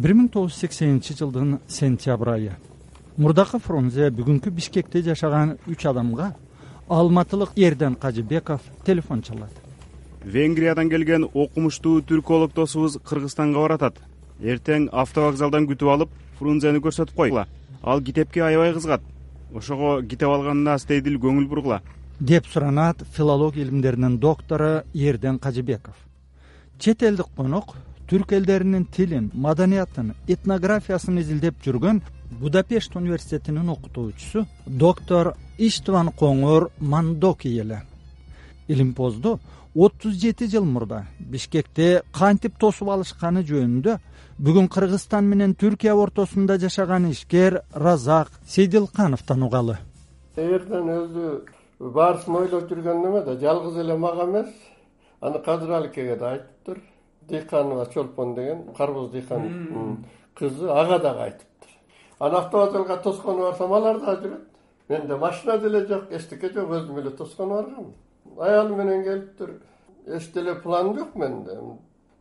бир 0.00 0.16
миң 0.16 0.28
тогуз 0.32 0.54
жүз 0.54 0.64
сексенинчи 0.64 1.14
жылдын 1.20 1.58
сентябрь 1.68 2.34
айы 2.34 2.58
мурдакы 3.16 3.58
фрунзе 3.60 4.10
бүгүнкү 4.10 4.50
бишкекте 4.50 5.02
жашаган 5.04 5.58
үч 5.68 5.86
адамга 5.86 6.34
алматылык 6.88 7.52
эрден 7.56 7.94
кажыбеков 7.94 8.62
телефон 8.84 9.22
чалат 9.22 9.60
венгриядан 10.24 10.90
келген 10.90 11.24
окумуштуу 11.34 12.00
түрколог 12.02 12.54
досубуз 12.54 12.98
кыргызстанга 13.04 13.60
баратат. 13.60 13.96
Эртең 14.40 14.88
автовокзалдан 14.92 15.66
күтүп 15.68 15.92
алып 15.92 16.10
фрунзени 16.38 16.80
көрсөтүп 16.80 17.16
койгула. 17.16 17.46
Ал 17.82 18.02
китепке 18.02 18.42
аябай 18.44 18.72
кызыгат. 18.72 19.02
Ошого 19.54 20.02
китеп 20.02 20.28
алганына 20.28 20.78
стейдил 20.78 21.18
көңүл 21.20 21.48
бургула. 21.48 21.80
Деп 22.20 22.46
суранат 22.46 23.02
филология 23.12 23.64
илимдеринин 23.64 24.18
доктору 24.18 24.82
эрден 24.94 25.38
кажыбеков. 25.38 25.94
Чет 26.78 27.02
элдик 27.02 27.26
конок 27.36 27.76
түрк 28.10 28.32
элдеринин 28.34 28.88
тилин 28.90 29.28
маданиятын 29.34 30.14
этнографиясын 30.26 31.20
изилдеп 31.20 31.60
жүргөн 31.62 32.00
будапешт 32.40 32.96
университетинин 32.98 33.68
окутуучусу 33.70 34.46
доктор 34.66 35.36
иштван 35.58 36.10
коңур 36.18 36.70
мандоки 36.80 37.52
эле. 37.60 37.82
Илимпоздо 38.66 39.38
отуз 39.74 40.14
жети 40.18 40.48
жыл 40.50 40.64
мурда 40.64 41.04
бишкекте 41.20 42.02
кантип 42.12 42.58
тосуп 42.58 42.90
алышканы 42.90 43.44
жөнүндө 43.46 44.00
бүгүн 44.38 44.66
кыргызстан 44.74 45.30
менен 45.30 45.54
түркия 45.54 45.94
ортосунда 45.94 46.58
жашаган 46.58 47.06
ишкер 47.12 47.62
разак 47.72 48.32
сейдилкановдон 48.44 49.42
угалы. 49.42 49.78
Өзү 50.36 51.44
баарысын 51.78 52.42
ойлоп 52.42 52.66
жүргөн 52.68 53.04
неме 53.06 53.22
да 53.24 53.38
жалгыз 53.38 53.78
эле 53.84 53.96
мага 53.96 54.26
эмес 54.26 54.50
аны 55.20 55.38
кадыр 55.44 55.70
аликеге 55.70 56.16
да 56.16 56.32
айтыптыр 56.32 56.59
дыйканова 57.30 57.86
чолпон 57.92 58.34
деген 58.34 58.64
карбоз 58.76 59.10
дыйкандын 59.10 60.04
кызы 60.34 60.68
ага 60.68 60.98
дагы 60.98 61.20
айтыптыр. 61.20 61.70
Анан 62.18 62.44
автовокзалга 62.44 62.96
тоскону 62.96 63.42
барсам 63.42 63.72
алар 63.72 64.00
дагы 64.00 64.28
жүрөт. 64.28 64.46
Менде 64.88 65.16
машина 65.16 65.58
деле 65.58 65.86
жок 65.86 66.10
эчтеке 66.10 66.52
жок 66.52 66.70
өзүм 66.70 66.98
эле 67.00 67.10
тоскону 67.10 67.54
баргам. 67.54 67.92
Аялым 68.38 68.78
менен 68.78 69.04
келиптир 69.04 69.60
эч 70.06 70.32
деле 70.32 70.54
план 70.54 70.94
жок 70.96 71.14
менде. 71.14 71.58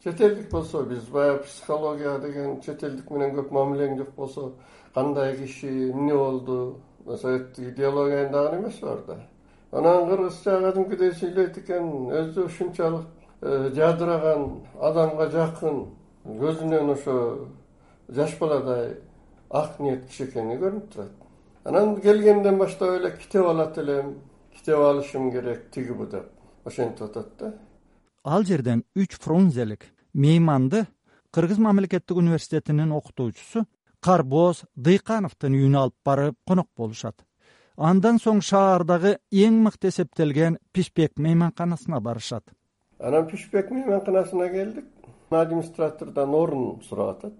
Чет 0.04 0.22
элдик 0.22 0.52
болсо 0.52 0.84
биз 0.84 1.04
баягы 1.08 1.44
психология 1.44 2.18
деген 2.20 2.62
чет 2.62 2.84
элдик 2.84 3.10
менен 3.12 3.36
көп 3.36 3.52
мамилең 3.52 3.98
жок 3.98 4.14
болсо 4.16 4.52
кандай 4.94 5.36
киши 5.36 5.92
эмне 5.92 6.16
болду? 6.16 6.80
Советтик 7.06 7.74
идеология 7.74 8.26
айында 8.26 8.60
эмес 8.60 8.80
бар 8.82 9.00
да. 9.08 9.18
Анан 9.72 10.08
кыргызча 10.10 10.60
кадимкидей 10.62 11.12
сүйлөйт 11.12 11.58
экен 11.58 12.10
өзү 12.10 12.46
ушунчалык 12.46 13.06
жадыраган 13.42 14.66
адамга 14.82 15.30
жакын 15.32 15.86
көзүнөн 16.26 16.92
ошо 16.92 17.48
жаш 18.09 18.36
баладай 18.40 18.98
ак 19.50 19.80
ниет 19.80 20.08
киши 20.09 20.26
экени 20.28 20.58
көрүнүп 20.59 20.90
турат. 20.92 21.12
Анан 21.64 21.96
келгенден 22.02 22.58
баштап 22.59 22.98
эле 23.00 23.12
китеп 23.18 23.46
алат 23.48 23.78
элем 23.78 24.18
китеп 24.54 24.76
алышым 24.76 25.31
керек 25.31 25.70
тиги 25.72 25.94
бу 25.94 26.06
деп 26.06 26.28
ошентип 26.66 27.04
атат 27.04 27.31
да. 27.40 27.54
Ал 28.23 28.44
жерден 28.44 28.84
үч 28.96 29.16
фрунзелик 29.16 29.86
мейманды 30.14 30.86
кыргыз 31.31 31.59
мамлекеттик 31.59 32.18
университетинин 32.18 32.92
окутуучусу 32.92 33.66
карбоз 34.02 34.66
дыйкановдун 34.76 35.56
үйүнө 35.56 35.80
алып 35.80 35.96
барып 36.06 36.36
конок 36.46 36.68
болушат. 36.76 37.24
Андан 37.78 38.20
соң 38.20 38.42
шаардагы 38.44 39.20
эң 39.31 39.64
мыкты 39.64 39.88
эсептелген 39.88 40.58
пишпек 40.74 41.16
мейманканасына 41.18 42.02
барышат 42.02 42.44
анан 43.00 43.28
пишпек 43.28 43.72
мейманканасына 43.72 44.50
келдик. 44.50 44.86
Администратордон 45.30 46.36
орун 46.36 46.81
сурап 46.81 47.17
атат. 47.17 47.34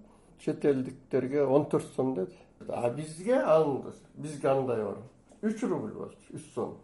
Чет 0.44 0.64
элдиктерге 0.64 1.44
он 1.44 1.66
төрт 1.66 1.86
сом 1.96 2.14
деди. 2.14 2.32
А 2.68 2.90
бизге 2.90 3.40
аны 3.40 3.92
бизге 4.14 4.48
андай 4.48 4.82
орун. 4.82 5.04
Үч 5.42 5.62
рубль 5.62 5.92
болчу 5.92 6.16
үч 6.30 6.42
сом. 6.54 6.76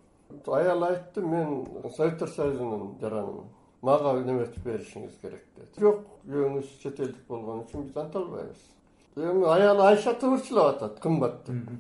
Аял 0.47 0.85
айтты 0.85 1.21
мен 1.21 1.67
советтер 1.97 2.29
союзунун 2.29 2.99
жаранымын. 3.01 3.45
Мага 3.83 4.19
неметип 4.21 4.65
беришиңиз 4.65 5.19
керек 5.23 5.45
деди. 5.57 5.81
Жок 5.81 6.07
күйөөңүз 6.27 6.79
чет 6.83 7.01
элдик 7.01 7.27
болгон 7.29 7.65
үчүн 7.65 7.87
биз 7.87 7.97
анта 7.97 8.19
албайбыз 8.19 8.73
эми 9.17 9.47
аялы 9.49 9.83
айша 9.89 10.13
тыбырчылап 10.13 10.75
атат 10.75 10.99
кымбат 11.01 11.47
деп 11.47 11.71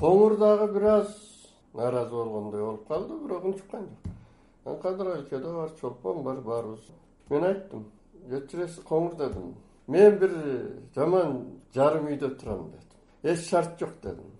коңур 0.00 0.34
дагы 0.38 0.66
бир 0.72 0.86
аз 0.96 1.12
нааразы 1.74 2.10
болгондой 2.10 2.64
болуп 2.64 2.88
калды 2.88 3.18
бирок 3.22 3.44
унчуккан 3.44 3.84
жок 3.86 4.09
бар 4.78 5.70
чолпон 5.80 6.22
бар 6.22 6.40
баарыбыз. 6.40 6.90
Мен 7.30 7.44
айттым 7.44 7.84
кечиресиз 8.28 8.84
коңур 8.84 9.16
дедим. 9.16 9.54
Мен 9.86 10.18
бир 10.18 10.30
жаман 10.94 11.60
жарым 11.74 12.06
үйдө 12.06 12.34
турам 12.38 12.70
дедим. 12.70 12.98
Эч 13.22 13.48
шарт 13.48 13.78
жок 13.78 14.00
дедим. 14.02 14.32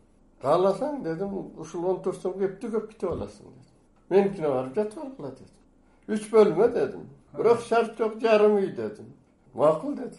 Кааласаң 0.43 1.03
дедим 1.03 1.59
ушул 1.59 1.87
он 1.87 2.03
төрт 2.03 2.23
сомго 2.23 2.45
эптей 2.47 2.71
көп 2.71 2.91
китеп 2.93 3.11
аласың 3.11 3.47
дедим. 3.47 3.79
Меникине 4.11 4.49
барып 4.49 4.75
жатып 4.75 4.99
алгыла 5.05 5.31
дедим. 5.31 5.57
Үч 6.09 6.31
бөлмө 6.31 6.73
дедим. 6.73 7.09
Бирок 7.37 7.61
шарт 7.61 7.99
жок 7.99 8.21
жарым 8.21 8.57
үй 8.57 8.73
дедим. 8.75 9.15
Макул 9.55 9.95
деди 9.95 10.19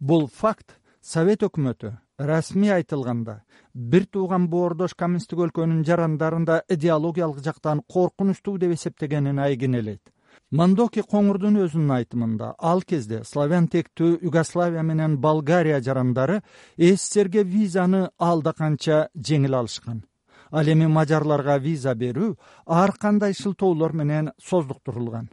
бул 0.00 0.26
факт 0.26 0.74
совет 1.00 1.44
өкмөтү 1.46 1.94
расмий 2.18 2.70
айтылганда 2.70 3.42
бир 3.74 4.06
тууган 4.06 4.48
боордош 4.48 4.94
коммунисттик 4.94 5.38
өлкөнүн 5.48 5.84
жарандарында 5.84 6.62
идеологиялык 6.68 7.42
жактан 7.42 7.82
коркунучтуу 7.88 8.58
деп 8.58 8.74
эсептегенин 8.76 9.38
айгинелейт 9.38 10.12
мандоки 10.50 11.02
коңурдун 11.02 11.58
өзүнүн 11.64 11.90
айтымында 11.96 12.54
ал 12.58 12.82
кезде 12.82 13.22
славян 13.24 13.66
тектүү 13.68 14.20
югославия 14.22 14.82
менен 14.82 15.18
болгария 15.18 15.80
жарандары 15.80 16.42
сссрге 16.78 17.42
визаны 17.42 18.08
алда 18.18 18.52
канча 18.52 19.08
жеңил 19.14 19.58
алышкан. 19.58 20.04
Ал 20.52 20.68
эми 20.68 20.86
мажарларга 20.86 21.58
виза 21.58 21.94
берүү 21.94 22.36
ар 22.66 22.92
кандай 22.92 23.34
шылтоолор 23.34 23.92
менен 23.92 24.30
создуктурулган. 24.38 25.30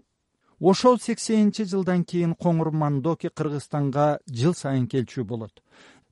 Ошол 0.60 1.00
сексенинчи 1.00 1.66
жылдан 1.66 2.04
кийин 2.06 2.34
коңур 2.36 2.72
мандоки 2.72 3.30
кыргызстанга 3.30 4.20
жыл 4.28 4.54
сайын 4.54 4.88
келчү 4.88 5.24
болот 5.24 5.62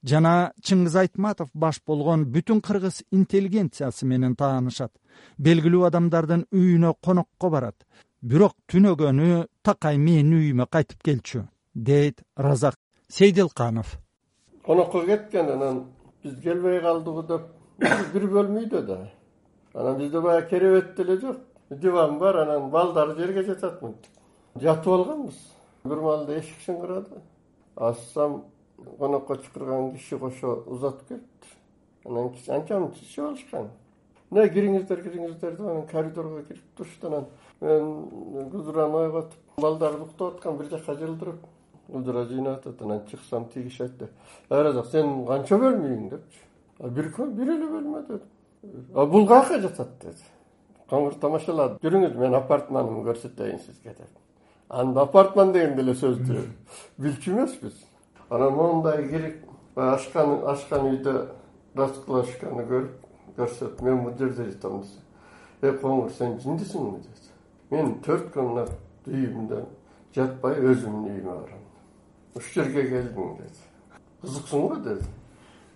жана 0.03 0.51
чыңгыз 0.63 0.95
айтматов 1.03 1.49
баш 1.53 1.79
болгон 1.87 2.25
бүтүн 2.33 2.61
кыргыз 2.61 3.03
интеллигенциясы 3.11 4.05
менен 4.05 4.35
таанышат. 4.35 4.91
Белгилүү 5.37 5.85
адамдардын 5.89 6.45
үйүнө 6.53 6.93
конокко 7.03 7.49
барат. 7.49 7.85
Бирок 8.21 8.55
түнөгөнү 8.71 9.45
такай 9.63 9.97
менин 9.97 10.37
үйүмө 10.39 10.67
кайтып 10.71 11.03
келчү 11.03 11.45
дейт 11.73 12.21
разак 12.37 12.75
сейдилканов. 13.09 13.97
Конокко 14.63 15.05
кеткен 15.05 15.49
анан 15.51 15.85
биз 16.23 16.39
келбей 16.43 16.81
калдыбы 16.81 17.23
деп 17.27 17.47
бир 18.13 18.27
бөлмө 18.27 18.65
үйдө 18.65 18.85
да. 18.87 18.99
Анан 19.73 19.97
бизде 19.97 20.21
баягы 20.21 20.49
керебет 20.49 20.95
деле 20.95 21.17
жок. 21.19 21.37
Диван 21.69 22.17
бар 22.19 22.35
анан 22.43 22.69
балдар 22.69 23.15
жерге 23.15 23.43
жатат 23.43 23.81
мынтип. 23.81 24.11
Жатып 24.55 24.87
алганбыз. 24.87 25.37
Бир 25.85 26.01
маалда 26.01 26.39
эшик 26.39 26.59
шыңгырады 26.65 27.21
ачсам 27.79 28.43
конокко 28.99 29.35
чакырган 29.35 29.91
киши 29.93 30.17
кошо 30.17 30.63
узатып 30.67 31.07
келиптир 31.07 31.55
анан 32.05 32.31
анча 32.47 32.79
мынча 32.79 33.03
ичип 33.03 33.23
алышкан. 33.25 33.69
Мына 34.29 34.47
кириңиздер 34.53 35.01
кириңиздер 35.03 35.51
деп 35.57 35.61
анан 35.61 35.87
коридорго 35.87 36.43
кирип 36.43 36.63
турушты 36.77 37.07
анан 37.07 37.25
мен 37.61 38.49
гүлдураны 38.49 39.03
ойготуп 39.05 39.61
балдарды 39.61 40.03
уктап 40.03 40.35
аткан 40.35 40.57
бир 40.57 40.69
жака 40.69 40.95
жылдырып 40.95 41.45
гүлдура 41.89 42.25
жыйнап 42.25 42.59
атат. 42.59 42.81
Анан 42.81 43.05
чыксам 43.09 43.49
тиги 43.49 43.69
киши 43.69 43.83
айтты 43.83 44.09
ай 44.49 44.63
разак 44.63 44.85
сенин 44.87 45.25
канча 45.25 45.57
бөлмө 45.57 45.89
үйүң 45.89 46.09
депчи 46.09 46.39
бир 46.79 47.11
бир 47.37 47.53
эле 47.55 47.67
бөлмө 47.67 48.03
дедим 48.07 48.27
а 48.95 49.05
бул 49.05 49.27
каяка 49.27 49.59
жатат? 49.59 49.89
деди 50.01 50.23
коңур 50.89 51.13
тамашалады. 51.21 51.77
Жүрүңүз 51.83 52.15
мен 52.17 52.33
апартманымды 52.33 53.05
көрсөтөйүн 53.11 53.59
сизге 53.61 53.93
деп 53.93 54.09
анда 54.69 55.01
апартман 55.01 55.53
деген 55.53 55.75
деле 55.77 55.93
сөздү 55.97 56.43
билчү 57.01 57.33
эмеспиз 57.33 57.77
анан 58.29 58.53
моундай 58.53 59.07
кирип 59.09 59.45
ашкан 59.75 60.43
ашкан 60.45 60.85
үйдө 60.91 61.15
раскладканы 61.75 62.65
көрүп 62.69 63.07
көрсөтүп 63.37 63.81
мен 63.85 64.03
бул 64.03 64.17
жерде 64.17 64.45
жатам 64.51 64.81
десе. 64.81 64.99
Эй 65.61 65.73
коңур 65.81 66.11
сен 66.11 66.37
жиндисиңби 66.43 67.01
деди 67.05 67.31
мен 67.71 67.95
төрт 68.05 68.29
комнат 68.33 68.71
үйүмдө 69.07 69.63
жатпай 70.15 70.61
өзүмдүн 70.61 71.15
үйүмө 71.15 71.35
барам. 71.41 71.65
Ушул 72.35 72.63
жерге 72.63 72.85
келдиң 72.89 73.35
деди 73.39 73.67
кызыксыңбы 74.21 74.79
деди 74.83 75.07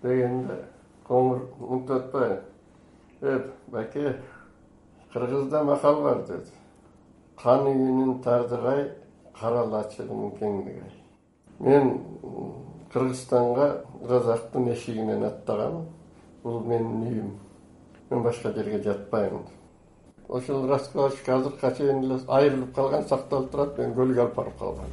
дегенде 0.02 0.58
коңур 1.08 1.46
мынтип 1.58 1.96
атпайбы 1.96 2.40
э 3.22 3.38
байке 3.66 4.16
кыргызда 5.12 5.64
макал 5.64 6.02
бар 6.02 6.22
деди 6.28 6.50
кан 7.42 7.66
үйүнүн 7.66 8.22
тардыгай 8.22 8.90
кара 9.40 9.64
лачыгынын 9.64 10.36
кеңдиги 10.38 10.82
мен 11.58 12.13
кыргызстанга 12.94 13.84
разактын 14.08 14.68
эшигинен 14.72 15.24
аттаганмын 15.26 15.86
бул 16.44 16.60
менин 16.62 17.00
үйүм. 17.08 17.30
Мен 18.10 18.22
башка 18.22 18.52
жерге 18.54 18.78
жатпайм. 18.84 19.40
Ошол 20.28 20.68
раскладочка 20.68 21.34
азыркыга 21.34 21.72
чейин 21.76 22.04
эле 22.04 22.20
айрылып 22.28 22.74
калган 22.76 23.02
сакталып 23.08 23.50
турат 23.50 23.78
мен 23.78 23.94
көлгө 23.98 24.20
алып 24.20 24.36
барып 24.36 24.58
калгам. 24.58 24.86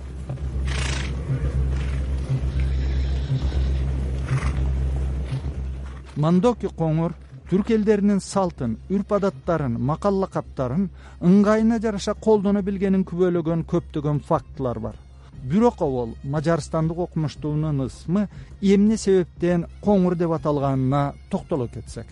Мандоки 6.16 6.74
коңур 6.82 7.14
түрк 7.52 7.72
элдеринин 7.76 8.20
салтын 8.20 8.80
үрп 8.90 9.14
адаттарын 9.20 9.78
макал 9.78 10.20
лакаптарын 10.26 10.90
ыңгайына 11.22 11.80
жараша 11.86 12.18
колдоно 12.28 12.66
билгенин 12.66 13.06
күбөлөгөн 13.06 13.64
көптөгөн 13.72 14.20
фактылар 14.28 14.80
бар 14.80 15.00
бирок 15.42 15.82
обол 15.82 16.16
мажарстандык 16.24 16.98
окумуштуунун 16.98 17.88
ысмы 17.88 18.28
эмне 18.62 18.98
себептен 18.98 19.66
коңур 19.82 20.16
деп 20.16 20.32
аталганына 20.32 21.14
токтоло 21.30 21.68
кетсек. 21.68 22.08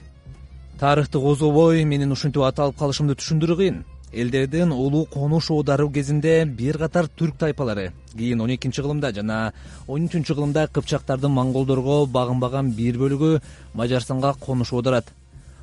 Тарыхты 0.79 1.19
козгобой 1.19 1.83
менин 1.83 2.11
ушинтип 2.11 2.41
аталып 2.41 2.77
калышымды 2.79 3.15
түшүндүрүү 3.19 3.57
кыйын 3.61 3.83
элдердин 4.11 4.71
улуу 4.71 5.05
конуш 5.05 5.51
оодаруу 5.51 5.91
кезинде 5.91 6.45
бир 6.45 6.77
катар 6.77 7.05
түрк 7.05 7.37
тайпалары 7.37 7.91
кийин 8.15 8.41
он 8.41 8.55
экинчи 8.55 8.81
кылымда 8.81 9.11
жана 9.13 9.53
он 9.87 10.07
үчүнчү 10.07 10.33
кылымда 10.33 10.67
кыпчактардын 10.73 11.31
монголдорго 11.31 12.05
багынбаган 12.07 12.71
бир 12.71 12.97
бөлүгү 12.97 13.41
мажарстанга 13.73 14.33
конуш 14.39 14.73
оодарат 14.73 15.13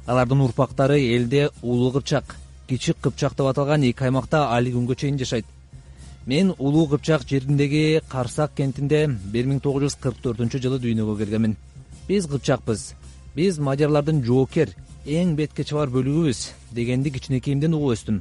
алардын 0.06 0.46
урпактары 0.46 1.00
элде 1.00 1.48
улуу 1.62 1.90
кыпчак 1.92 2.36
кичи 2.68 2.94
кыпчак 2.94 3.34
деп 3.34 3.46
аталган 3.46 3.82
эки 3.82 4.04
аймакта 4.04 4.46
али 4.54 4.72
күнгө 4.72 4.94
чейин 4.94 5.18
жашайт 5.18 5.46
мен 6.26 6.54
улуу 6.58 6.88
кыпчак 6.88 7.22
жериндеги 7.28 8.00
карсак 8.08 8.54
кентинде 8.56 9.06
бир 9.06 9.46
миң 9.46 9.60
тогуз 9.62 9.84
жүз 9.84 9.94
кырк 10.02 10.18
төртүнчү 10.24 10.58
жылы 10.58 10.80
дүйнөгө 10.82 11.14
келгенмин. 11.20 11.54
Биз 12.08 12.26
кыпчакпыз 12.26 12.94
биз 13.36 13.58
мадиярлардын 13.58 14.24
жоокер 14.26 14.72
эң 15.06 15.36
бетке 15.38 15.62
чабар 15.64 15.92
бөлүгүбүз 15.94 16.40
дегенди 16.74 17.12
кичинекейимден 17.14 17.74
угуп 17.78 17.94
өстүм. 17.94 18.20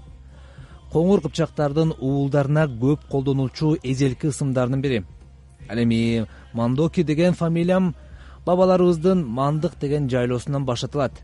Коңур 0.94 1.24
кыпчактардын 1.26 1.96
уулдарына 2.00 2.68
көп 2.70 3.08
колдонулчу 3.10 3.76
эзелки 3.84 4.30
ысымдарынын 4.30 4.82
бири. 4.82 5.04
Ал 5.68 5.82
эми 5.82 6.28
мандоки 6.54 7.04
деген 7.04 7.34
фамилиям 7.34 7.96
бабаларыбыздын 8.46 9.26
мандык 9.26 9.80
деген 9.82 10.10
жайлоосунан 10.10 10.66
башталат 10.66 11.24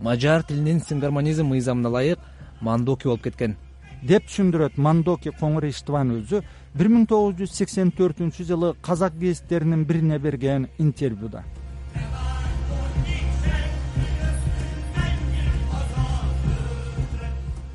мажар 0.00 0.42
тилинин 0.42 0.80
сингармонизм 0.80 1.46
мыйзамына 1.46 1.88
ылайык 1.88 2.18
мандоки 2.60 3.04
болуп 3.04 3.22
кеткен 3.24 3.56
деп 4.02 4.26
түшүндүрөт 4.26 4.78
мандоки 4.82 5.30
коңур 5.38 5.68
иштван 5.68 6.10
өзү 6.16 6.42
бир 6.74 6.88
миң 6.90 7.06
тогуз 7.10 7.36
жүз 7.38 7.56
сексен 7.60 7.92
төртүнчү 7.94 8.46
жылы 8.48 8.72
казак 8.82 9.14
гезиттеринин 9.18 9.84
бирине 9.86 10.18
берген 10.18 10.66
интервьюда. 10.78 11.44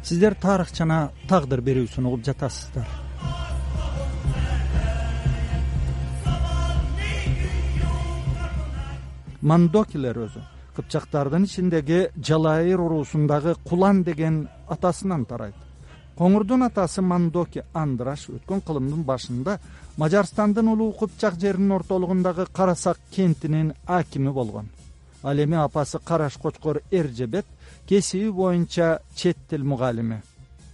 Сиздер 0.04 0.36
тарых 0.40 0.74
жана 0.76 1.12
тагдыр 1.28 1.62
берүүсүн 1.62 2.06
угуп 2.08 2.24
жатасыздар. 2.28 2.88
Мандокилер 9.42 10.18
өзү 10.26 10.44
кыпчактардын 10.76 11.48
ичиндеги 11.48 12.02
жалайыр 12.20 12.82
уруусундагы 12.84 13.56
кулан 13.68 14.04
деген 14.04 14.48
атасынан 14.68 15.26
тарайт 15.26 15.67
коңурдун 16.18 16.66
атасы 16.66 17.04
мандоки 17.06 17.62
андраш 17.78 18.28
өткөн 18.34 18.64
кылымдын 18.66 19.04
башында 19.06 19.58
мажарстандын 20.02 20.72
улуу 20.72 20.94
кыпчак 20.98 21.38
жеринин 21.42 21.76
ортолугундагы 21.78 22.48
карасак 22.54 22.98
кентинин 23.12 23.74
акими 23.86 24.32
болгон. 24.32 24.70
Ал 25.24 25.38
эми 25.38 25.58
апасы 25.58 26.00
караш 26.00 26.38
кочкор 26.38 26.82
эржебет 26.92 27.46
кесиби 27.86 28.30
боюнча 28.32 29.02
чет 29.16 29.38
тил 29.50 29.64
мугалими. 29.64 30.24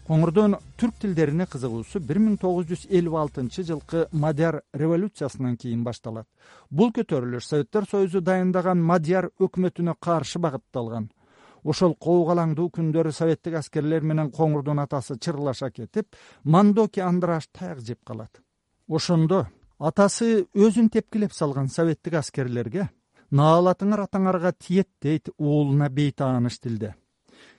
Коңурдун 0.07 0.57
түрк 0.77 0.95
тилдерине 1.01 1.45
кызыгуусу 1.47 1.99
бир 1.99 2.19
миң 2.19 2.37
тогуз 2.39 2.67
жүз 2.67 2.87
элүү 2.89 3.19
алтынчы 3.19 3.63
жылкы 3.63 4.07
мадияр 4.11 4.61
революциясынан 4.73 5.55
кийин 5.57 5.83
башталат. 5.83 6.27
Бул 6.69 6.91
көтөрүлүш 6.91 7.47
советтер 7.47 7.87
союзу 7.89 8.21
дайындаган 8.21 8.83
мадияр 8.83 9.29
өкмөтүнө 9.39 9.95
каршы 9.99 10.39
багытталган 10.39 11.09
ошол 11.63 11.95
коогалаңдуу 11.95 12.69
күндөрү 12.77 13.11
советтик 13.11 13.57
аскерлер 13.59 14.03
менен 14.03 14.31
коңурдун 14.31 14.81
атасы 14.83 15.17
чырлаша 15.17 15.71
кетип 15.71 16.15
мандоки 16.43 16.99
андраш 16.99 17.47
таяк 17.51 17.79
жеп 17.79 18.03
калат. 18.05 18.41
Ошондо 18.87 19.45
атасы 19.79 20.45
өзүн 20.53 20.89
тепкилеп 20.89 21.33
салган 21.33 21.69
советтик 21.69 22.19
аскерлерге 22.19 22.89
наалатыңар 23.31 24.05
атаңарга 24.07 24.53
тиет 24.53 24.89
дейт 25.01 25.29
уулуна 25.37 25.89
бейтааныш 25.89 26.59
тилде 26.59 26.93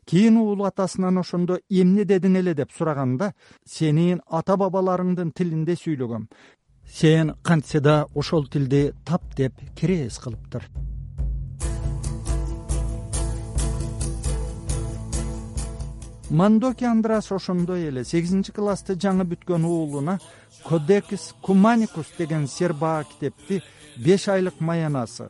кийин 0.06 0.36
уулу 0.36 0.64
атасынан 0.68 1.18
ошондо 1.18 1.58
эмне 1.68 2.04
дедиң 2.04 2.38
эле? 2.38 2.54
деп 2.54 2.72
сураганда 2.72 3.32
сенин 3.64 4.20
ата 4.28 4.56
бабаларыңдын 4.56 5.32
тилинде 5.32 5.76
сүйлөгөм. 5.80 6.28
Сен 6.86 7.34
кантсе 7.42 7.80
да 7.80 8.06
ошол 8.14 8.46
тилди 8.46 8.92
тап 9.04 9.34
деп 9.36 9.54
кирээз 9.76 10.18
кылыптыр 10.18 10.68
мандоки 16.34 16.84
андрас 16.84 17.31
ошондой 17.31 17.86
эле 17.88 18.02
сегизинчи 18.04 18.52
классты 18.52 18.96
жаңы 18.98 19.22
бүткөн 19.31 19.64
уулуна 19.69 20.19
кодекс 20.64 21.28
куманикус 21.40 22.10
деген 22.19 22.48
сербаа 22.48 23.04
китепти 23.04 23.60
беш 24.06 24.26
айлык 24.34 24.58
маянасы 24.58 25.28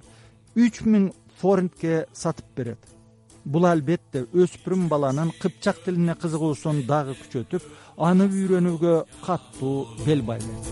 үч 0.57 0.81
миң 0.81 1.11
форинтке 1.41 2.07
сатып 2.15 2.47
берет. 2.57 2.81
Бул 3.45 3.67
албетте 3.69 4.25
өспүрүм 4.33 4.89
баланын 4.89 5.35
кыпчак 5.43 5.85
тилине 5.85 6.15
кызыгуусун 6.17 6.87
дагы 6.89 7.19
күчөтүп 7.21 7.69
аны 8.09 8.31
үйрөнүүгө 8.33 8.97
катуу 9.27 9.85
бел 10.07 10.25
байлайт 10.25 10.65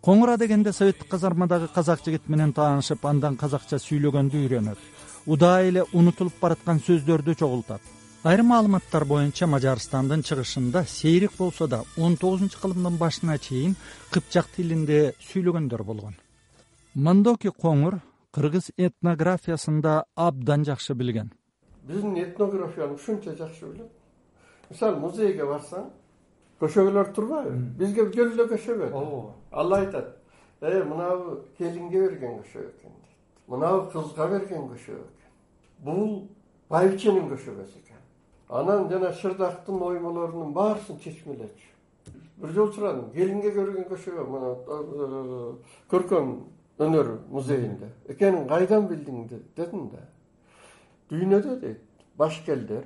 коңур 0.00 0.32
адегенде 0.34 0.72
советтик 0.72 1.08
казармадагы 1.08 1.68
казак 1.74 2.00
жигит 2.04 2.28
менен 2.28 2.52
таанышып 2.56 3.04
андан 3.04 3.36
казакча 3.36 3.76
сүйлөгөндү 3.76 4.44
үйрөнөт. 4.44 4.78
Удаай 5.26 5.68
эле 5.68 5.84
унутулуп 5.92 6.38
бараткан 6.40 6.80
сөздөрдү 6.80 7.34
чогултат. 7.36 7.82
Айрым 8.24 8.50
маалыматтар 8.52 9.04
боюнча 9.04 9.46
мажарстандын 9.46 10.22
чыгышында 10.22 10.84
сейрек 10.84 11.36
болсо 11.38 11.68
да 11.68 11.84
он 11.96 12.16
тогузунчу 12.16 12.58
кылымдын 12.60 12.96
башына 12.96 13.38
чейин 13.38 13.76
кыпчак 14.10 14.48
тилинде 14.56 15.14
сүйлөгөндөр 15.28 15.84
болгон. 15.84 16.16
Мандоки 16.94 17.48
коңур 17.48 18.00
кыргыз 18.32 18.72
этнографиясында 18.76 20.04
абдан 20.16 20.64
жакшы 20.64 20.94
билген. 20.94 21.32
Биздин 21.84 22.16
этнографияны 22.16 22.94
ушунча 22.94 23.36
жакшы 23.36 23.66
билет. 23.66 23.90
Мисалы 24.70 25.00
музейге 25.00 25.44
барсаң 25.44 25.90
көшөгөлөр 26.60 27.12
турбайбы 27.16 27.56
бизге 27.78 28.06
жөн 28.14 28.34
эле 28.34 28.46
көшөгө 28.50 28.90
ооба 28.92 29.34
ал 29.52 29.72
айтат. 29.72 30.16
Э 30.60 30.82
мынабу 30.84 31.40
келинге 31.58 32.08
берген 32.08 32.38
көшөгө 32.42 32.68
экен 32.68 32.92
дейт. 32.92 33.16
Мынабу 33.48 33.90
кызга 33.90 34.28
берген 34.28 34.68
көшөгө 34.68 35.00
экен 35.00 35.20
бул 35.84 36.28
байбиченин 36.70 37.28
көшөгөсү 37.30 37.80
экен. 37.80 38.00
Анан 38.48 38.88
жана 38.90 39.12
шырдактын 39.12 39.80
оймолорунун 39.82 40.52
баарысын 40.52 40.98
чечмелечү. 40.98 41.68
Бир 42.36 42.52
жолу 42.52 42.72
сурадым. 42.72 43.10
Келинге 43.14 43.50
берген 43.50 43.86
көшөгө 43.88 44.26
мына 44.28 44.54
көркөм 45.90 46.34
өнөр 46.80 47.12
музейинде. 47.30 47.90
Экенин 48.08 48.48
кайдан 48.48 48.88
билдиң 48.88 49.28
дедим 49.56 49.90
да. 49.92 50.04
Дүйнөдө 51.10 51.60
дейт 51.60 52.06
башкелдер. 52.18 52.84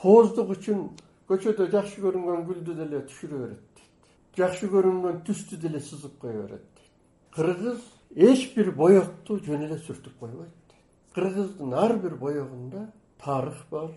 Кооздук 0.00 0.50
үчүн 0.56 0.88
көчөдө 1.28 1.68
жакшы 1.72 2.02
көрүнгөн 2.04 2.44
гүлдү 2.48 2.76
деле 2.80 3.02
түшүрө 3.08 3.38
берет 3.44 3.62
дейт. 3.76 4.10
Жакшы 4.36 4.70
көрүнгөн 4.72 5.22
түстү 5.26 5.60
деле 5.60 5.80
сызып 5.80 6.18
кое 6.20 6.34
берет 6.42 6.66
дейт. 6.76 6.90
Кыргыз 7.36 7.80
эч 8.14 8.50
бир 8.56 8.72
боекту 8.72 9.38
жөн 9.38 9.66
эле 9.68 9.78
сүртүп 9.78 10.18
койбойт 10.20 10.52
дейт. 10.68 10.82
Кыргыздын 11.14 11.74
ар 11.74 11.96
бир 11.98 12.16
боегунда 12.20 12.88
тарых 13.24 13.64
бар 13.70 13.90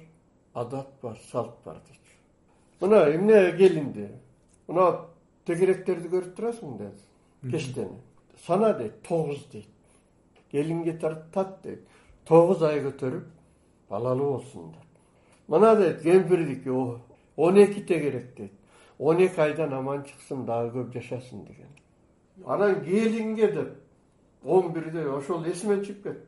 адат 0.53 0.87
бар 1.01 1.17
салт 1.31 1.57
бар 1.65 1.81
дейчү 1.87 2.15
мына 2.81 3.03
эмне 3.15 3.39
келинди 3.57 4.07
мына 4.67 4.85
тегеректерди 5.45 6.09
көрүп 6.13 6.35
турасың 6.37 6.77
да 6.79 6.91
кечтени 7.51 7.99
сана 8.45 8.73
дейт 8.79 9.01
тогуз 9.07 9.43
дейт 9.51 9.69
келинге 10.51 10.97
тартат 11.03 11.59
дейт 11.63 11.83
тогуз 12.25 12.63
ай 12.63 12.81
көтөрүп 12.85 13.27
балалуу 13.89 14.31
болсун 14.37 14.71
деп 14.71 15.53
мына 15.55 15.75
дейт 15.75 16.01
кемпирдики 16.01 16.69
он 17.37 17.57
эки 17.57 17.79
тегерек 17.81 18.35
дейт. 18.35 18.51
он 18.99 19.17
эки 19.17 19.39
айдан 19.39 19.73
аман 19.73 20.03
чыксын 20.03 20.45
дагы 20.45 20.79
көп 20.79 20.93
жашасын 20.93 21.45
деген. 21.45 21.69
Анан 22.45 22.83
келинге 22.83 23.51
деп 23.51 23.69
он 24.43 24.73
бирде 24.73 25.07
ошол 25.07 25.43
эсимен 25.45 25.83
чыгып 25.83 26.03
кетти. 26.03 26.27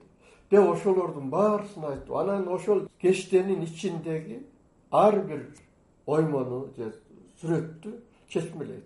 Деп 0.52 0.70
ошолордун 0.70 1.30
баарысын 1.30 1.86
айтып 1.86 2.16
анан 2.16 2.48
ошол 2.48 2.88
кечтенин 3.02 3.64
ичиндеги 3.64 4.46
ар 4.92 5.20
бир 5.20 5.48
оймону 6.06 6.70
же 6.78 6.94
сүрөттү 7.42 7.94
чечмелейт. 8.30 8.86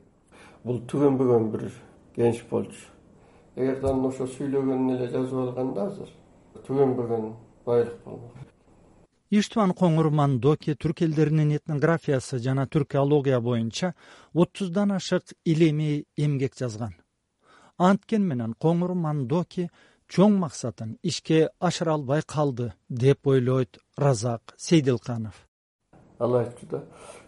Бул 0.64 0.82
түгөнбөгөн 0.88 1.52
бир 1.52 1.72
кенч 2.16 2.44
болчу. 2.50 2.88
Эгерде 3.56 3.88
анын 3.88 4.08
ошо 4.08 4.28
сүйлөгөнүн 4.28 4.96
эле 4.96 5.12
жазып 5.12 5.40
алганда 5.48 5.88
азыр 5.92 6.10
түгөнбөгөн 6.68 7.34
байлык 7.66 8.00
болмок 8.06 8.53
иштван 9.34 9.72
коңур 9.74 10.12
мандоки 10.14 10.76
түрк 10.78 11.00
элдеринин 11.08 11.56
этнографиясы 11.56 12.38
жана 12.44 12.68
түркология 12.70 13.40
боюнча 13.42 13.94
отуздан 14.34 14.92
ашык 14.94 15.34
илимий 15.44 16.06
эмгек 16.18 16.54
жазган. 16.60 16.94
Анткен 17.78 18.28
менен 18.30 18.54
коңур 18.54 18.94
мандоки 18.94 19.70
чоң 20.14 20.38
максатын 20.44 20.98
ишке 21.02 21.48
ашыра 21.60 21.96
албай 21.98 22.22
калды 22.22 22.74
деп 22.90 23.26
ойлойт 23.28 23.80
разак 23.98 24.54
сейдилканов. 24.58 25.34
Ал 26.20 26.38
айтчу 26.38 26.68
да 26.70 26.84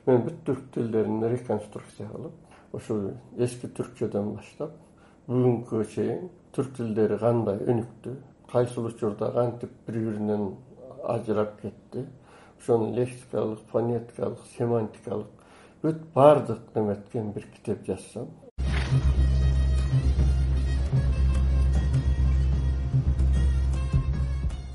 мен 0.05 0.21
бүт 0.27 0.43
түрк 0.45 0.69
тилдерин 0.75 1.25
реконструкция 1.31 2.07
кылып 2.11 2.77
ошол 2.77 3.01
эски 3.47 3.71
түркчөдөн 3.79 4.35
баштап 4.35 4.77
бүгүнкүгө 5.25 5.89
чейин 5.95 6.29
түрк 6.53 6.77
тилдери 6.77 7.17
кандай 7.17 7.57
өнүктү 7.65 8.13
кайсыл 8.51 8.91
учурда 8.91 9.31
кантип 9.33 9.73
бири 9.87 10.05
биринен 10.05 10.51
ажырап 11.07 11.61
кетти. 11.61 12.05
Ошонун 12.59 12.93
лексикалык 12.95 13.59
фонетикалык 13.71 14.39
семантикалык 14.57 15.27
бүт 15.83 16.01
баардык 16.15 16.61
неметкен 16.75 17.31
бир 17.31 17.45
китеп 17.53 17.85
жазсам. 17.85 18.27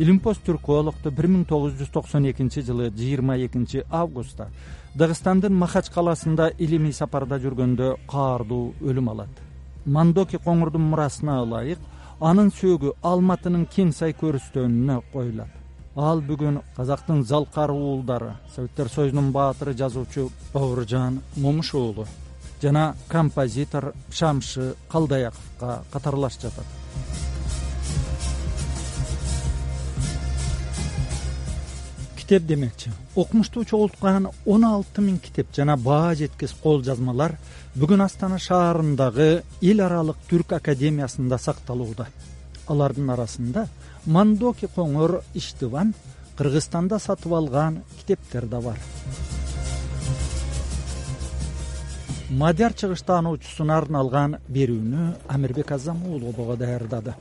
Илимпоз 0.00 0.38
түркологду 0.46 1.10
бир 1.12 1.26
миң 1.28 1.42
тогуз 1.44 1.74
жүз 1.76 1.90
токсон 1.92 2.24
экинчи 2.30 2.62
жылы 2.64 2.88
жыйырма 2.96 3.36
экинчи 3.44 3.82
августта 3.90 4.46
дагыстандын 4.94 5.52
махач 5.52 5.90
каласында 5.92 6.48
илимий 6.58 6.94
сапарда 6.96 7.36
жүргөндө 7.42 7.92
каардуу 8.08 8.72
өлүм 8.80 9.10
алат. 9.12 9.44
Мандоки 9.84 10.40
коңурдун 10.40 10.88
мурасына 10.88 11.42
ылайык 11.44 11.84
анын 12.20 12.48
сөөгү 12.48 12.96
алматынын 13.02 13.66
кең 13.76 13.92
сай 13.92 14.16
көрүстөнүнө 14.22 15.02
коюлат 15.12 15.59
ал 15.96 16.20
бүгүн 16.22 16.60
казактын 16.76 17.24
залкар 17.24 17.70
уулдары 17.70 18.34
советтер 18.54 18.88
союзунун 18.88 19.32
баатыры 19.32 19.74
жазуучу 19.74 20.30
бауыржан 20.52 21.20
момушуулу 21.36 22.06
жана 22.62 22.94
композитор 23.08 23.92
шамшы 24.10 24.74
калдаяковго 24.88 25.82
катарлаш 25.90 26.38
жатат. 26.40 26.64
Китеп 32.16 32.46
демекчи 32.46 32.92
окумушту 33.16 33.64
чогулткан 33.64 34.28
он 34.46 34.64
алты 34.64 35.02
миң 35.02 35.18
китеп 35.18 35.48
жана 35.56 35.76
баа 35.76 36.14
жеткис 36.14 36.54
кол 36.62 36.84
жазмалар 36.84 37.34
бүгүн 37.74 38.04
астана 38.04 38.38
шаарындагы 38.38 39.42
эл 39.60 39.80
аралык 39.80 40.16
түрк 40.30 40.54
академиясында 40.54 41.38
сакталууда. 41.38 42.06
Алардын 42.68 43.10
арасында 43.10 43.66
мандоки 44.06 44.68
коңур 44.74 45.20
иштыбан 45.34 45.94
кыргызстанда 46.38 46.98
сатып 46.98 47.32
алган 47.32 47.82
китептер 47.98 48.46
да 48.46 48.60
бар. 48.60 48.78
Мадияр 52.30 52.72
чыгыш 52.72 53.02
таануучусуна 53.02 53.76
арналган 53.76 54.38
берүүнү 54.48 55.06
амирбек 55.28 55.72
азам 55.72 56.04
уулу 56.06 56.56
даярдады 56.56 57.14